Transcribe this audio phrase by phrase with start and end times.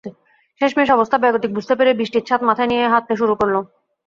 [0.61, 3.55] শেষমেশ অবস্থা বেগতিক বুঝতে পেরে বৃষ্টির ছাঁট মাথায় নিয়েই হাঁটতে শুরু করল।